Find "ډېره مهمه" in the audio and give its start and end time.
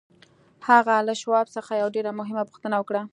1.95-2.43